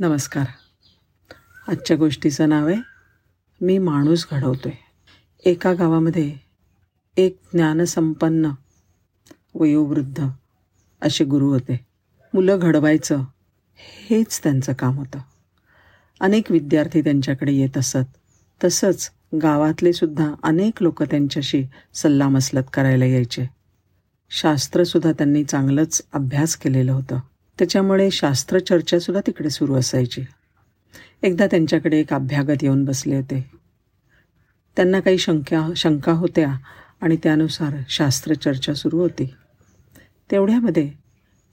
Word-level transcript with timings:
नमस्कार. 0.00 0.46
आजच्या 1.68 1.96
गोष्टीचं 1.96 2.48
नाव 2.48 2.66
आहे 2.66 2.76
मी 3.60 3.78
माणूस 3.78 4.26
घडवतो 4.30 4.68
आहे 4.68 4.76
एका 5.50 5.72
गावामध्ये 5.72 6.36
एक 7.16 7.38
ज्ञानसंपन्न 7.52 8.50
वयोवृद्ध 9.54 10.26
असे 11.02 11.24
गुरु 11.24 11.46
होते. 11.46 11.86
मुलं 12.34 12.58
घडवायचं 12.62 13.24
हेच 14.10 14.42
त्यांचं 14.42 14.72
काम 14.72 14.96
होतं. 14.96 15.18
अनेक 16.20 16.50
विद्यार्थी 16.50 17.00
त्यांच्याकडे 17.00 17.52
येत 17.52 17.78
असत. 17.78 18.16
तसंच 18.64 19.10
गावातले 19.42 19.92
सुद्धा 19.92 20.34
अनेक 20.42 20.82
लोक 20.82 21.02
त्यांच्याशी 21.02 21.66
सल्लामसलत 21.94 22.64
करायला 22.74 23.04
यायचे. 23.04 23.50
शास्त्रसुद्धा 24.30 25.12
त्यांनी 25.12 25.44
चांगलंच 25.44 26.02
अभ्यास 26.12 26.56
केलेलं 26.56 26.92
होतं. 26.92 27.18
त्याच्यामुळे 27.58 28.10
शास्त्रचर्चासुद्धा 28.10 29.20
तिकडे 29.26 29.50
सुरू 29.50 29.74
असायची. 29.74 30.24
एकदा 31.22 31.46
त्यांच्याकडे 31.46 32.00
एक 32.00 32.12
अभ्यागत 32.12 32.56
येऊन 32.62 32.84
बसले 32.84 33.16
होते. 33.16 33.50
त्यांना 34.76 35.00
काही 35.00 35.18
शंका 35.18 35.72
शंका 35.76 36.12
होत्या 36.12 36.54
आणि 37.00 37.16
त्यानुसार 37.22 37.74
शास्त्रचर्चा 37.88 38.74
सुरू 38.74 38.98
होती. 38.98 39.34
तेवढ्यामध्ये 40.30 40.92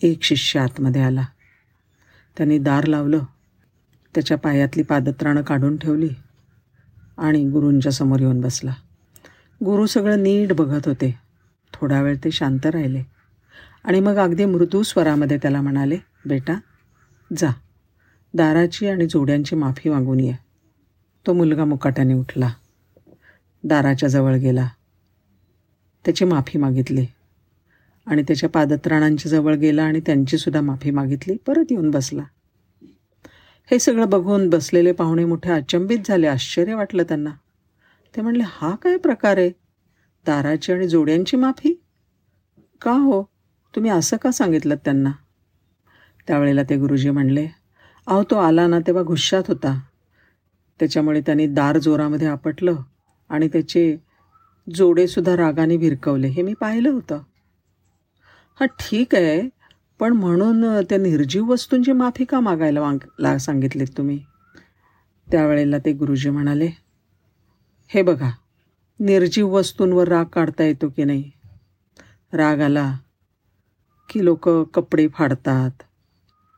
एक 0.01 0.23
शिष्य 0.23 0.59
आतमध्ये 0.59 1.01
आला. 1.01 1.25
त्यांनी 2.37 2.57
दार 2.57 2.85
लावलं. 2.85 3.19
त्याच्या 4.15 4.37
पायातली 4.37 4.83
पादत्राणं 4.83 5.41
काढून 5.41 5.77
ठेवली 5.77 6.09
आणि 7.17 7.49
गुरूंच्या 7.49 7.91
समोर 7.91 8.19
येऊन 8.19 8.41
बसला. 8.41 8.73
गुरु 9.65 9.85
सगळं 9.85 10.23
नीट 10.23 10.53
बघत 10.53 10.87
होते. 10.87 11.19
थोडा 11.73 12.01
वेळ 12.01 12.17
ते 12.23 12.31
शांत 12.31 12.65
राहिले. 12.65 13.03
आणि 13.83 13.99
मग 13.99 14.15
अगदी 14.15 14.45
मृदू 14.45 14.83
स्वरामध्ये 14.83 15.37
त्याला 15.37 15.61
म्हणाले 15.61 15.97
बेटा 16.25 16.59
जा. 17.37 17.49
दाराची 18.33 18.87
आणि 18.87 19.07
जोड्यांची 19.07 19.55
माफी 19.55 19.89
मागून 19.89 20.19
ये. 20.19 20.33
तो 21.27 21.33
मुलगा 21.33 21.65
मुकाट्याने 21.65 22.13
उठला. 22.13 22.49
दाराच्या 23.63 24.09
जवळ 24.09 24.35
गेला. 24.35 24.69
त्याची 26.05 26.25
माफी 26.25 26.59
मागितली. 26.59 27.05
आणि 28.05 28.21
त्याच्या 28.21 28.49
पादत्राणांच्या 28.49 29.31
जवळ 29.31 29.55
गेला 29.55 29.83
आणि 29.83 29.99
त्यांचीसुद्धा 29.99 30.61
माफी 30.61 30.91
मागितली. 30.91 31.37
परत 31.47 31.65
येऊन 31.71 31.91
बसला. 31.91 32.23
हे 33.71 33.79
सगळं 33.79 34.09
बघून 34.09 34.49
बसलेले 34.49 34.91
पाहुणे 34.91 35.25
मोठे 35.25 35.51
अचंबित 35.51 35.99
झाले. 36.05 36.27
आश्चर्य 36.27 36.73
वाटलं 36.73 37.03
त्यांना. 37.03 37.29
ते 38.15 38.21
म्हणले 38.21 38.43
हा 38.45 38.75
काय 38.75 38.97
प्रकार 38.97 39.37
आहे? 39.37 39.49
दाराची 40.25 40.73
आणि 40.73 40.87
जोड्यांची 40.87 41.37
माफी? 41.37 41.83
का 42.81 42.91
हो? 42.91 43.30
तुम्ही 43.73 43.91
असं 43.91 44.17
का 44.17 44.31
सांगितलं 44.31 44.75
त्यांना? 44.75 45.11
त्यावेळेला 46.27 46.63
ते 46.63 46.77
गुरुजी 46.77 47.09
म्हणले 47.09 47.47
अहो 48.07 48.23
तो 48.23 48.35
आला 48.35 48.67
ना 48.67 48.79
तेव्हा 48.79 49.03
घुश्शात 49.03 49.43
होता. 49.47 49.79
त्याच्यामुळे 50.79 51.21
त्यांनी 51.21 51.45
दार 51.47 51.77
जोरामध्ये 51.77 52.27
आपटलं 52.27 52.75
आणि 53.29 53.47
त्याचे 53.47 53.95
जोडेसुद्धा 54.67 55.35
रागाने 55.37 55.77
भिरकवले. 55.77 56.27
हे 56.27 56.41
मी 56.41 56.53
पाहिलं 56.53 56.89
होतं. 56.89 57.21
हां 58.59 58.67
ठीक 58.79 59.15
आहे. 59.15 59.41
पण 59.99 60.13
म्हणून 60.13 60.63
त्या 60.89 60.97
निर्जीव 60.97 61.51
वस्तूंची 61.51 61.91
माफी 61.91 62.25
का 62.25 62.39
मागायला 62.39 62.81
वांग 62.81 62.99
ला 63.19 63.37
सांगितलीत 63.37 63.87
तुम्ही? 63.97 64.19
त्यावेळेला 65.27 65.77
ते 65.77 65.93
गुरुजी 65.93 66.29
म्हणाले 66.29 66.69
हे 67.89 68.01
बघा 68.01 68.29
निर्जीव 68.99 69.47
वस्तूंवर 69.49 70.07
राग 70.07 70.25
काढता 70.25 70.63
येतो 70.63 70.89
की 70.89 71.03
नाही? 71.03 71.31
राग 72.33 72.59
आला 72.61 72.91
की 74.11 74.23
लोक 74.25 74.47
कपडे 74.73 75.07
फाडतात 75.07 75.83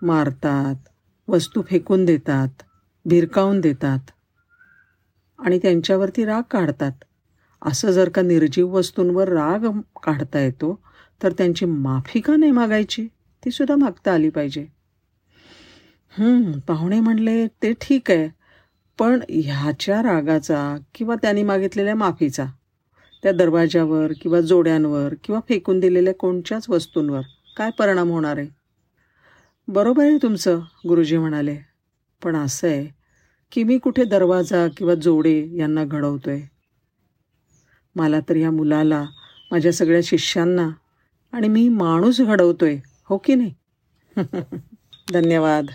मारतात 0.02 0.90
वस्तू 1.28 1.62
फेकून 1.62 2.06
देतात 2.06 2.64
भिरकावून 3.06 3.59
देतात 3.62 4.12
आणि 5.40 5.58
त्यांच्यावरती 5.58 6.26
राग 6.26 6.42
काढतात. 6.52 6.92
असं 7.62 7.92
जर 7.92 8.09
का 8.09 8.22
निर्जीव 8.22 8.76
वस्तूंवर 8.76 9.30
राग 9.30 9.66
काढता 10.03 10.40
येतो 10.40 10.80
तर 11.24 11.31
त्यांची 11.31 11.66
माफी 11.66 12.19
का 12.19 12.36
नाही 12.36 12.52
मागायची? 12.52 13.08
ती 13.44 13.52
सुद्धा 13.52 13.75
मागता 13.75 14.14
आली 14.14 14.30
पाहिजे. 14.30 14.66
पाहुणे 16.68 17.00
म्हणले 17.00 17.46
ते 17.64 17.72
ठीक 17.81 18.12
आहे 18.12 18.28
पण 19.00 19.20
ह्याच्या 19.30 20.02
रागाचा 20.02 20.78
किंवा 20.96 21.16
त्यांनी 21.16 21.44
मागितलेल्या 21.44 21.96
माफीचा 21.96 22.46
त्या 23.24 23.31
दरवाजावर 23.31 24.12
किंवा 24.22 24.41
जोड्यांवर 24.41 25.14
किंवा 25.24 25.40
फेकून 25.50 25.80
दिलेल्या 25.80 26.14
कोणत्याच 26.14 26.70
वस्तूंवर 26.70 27.22
काय 27.58 27.69
परिणाम 27.69 28.09
होणार 28.09 28.38
आहे? 28.38 28.47
बरोबर 29.68 30.03
आहे 30.03 30.18
तुमचं 30.18 30.59
गुरुजी 30.88 31.18
म्हणाले. 31.18 31.58
पण 32.24 32.36
असं 32.36 32.68
आहे 32.68 32.88
की 33.52 33.64
मी 33.64 33.78
कुठे 33.78 34.03
दरवाजा 34.03 34.68
किंवा 34.78 34.94
जोडे 34.94 35.50
यांना 35.58 35.84
घडवतोय. 35.86 36.41
मला 37.96 38.19
तर 38.19 38.36
या 38.36 38.52
मुलाला 38.52 39.06
माझ्या 39.52 39.74
सगळ्या 39.74 40.02
शिष्यांना 40.03 40.69
आणि 41.34 41.47
मी 41.47 41.69
माणूस 41.69 42.22
घडवतोय 42.22 42.78
हो 43.09 43.18
की 43.18 43.36
नाही? 43.36 43.53
धन्यवाद. 45.14 45.66